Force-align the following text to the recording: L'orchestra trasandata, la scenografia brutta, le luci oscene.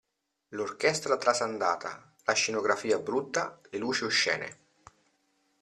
L'orchestra 0.47 1.15
trasandata, 1.15 1.93
la 2.23 2.33
scenografia 2.33 2.97
brutta, 2.97 3.61
le 3.69 3.77
luci 3.77 4.03
oscene. 4.03 4.57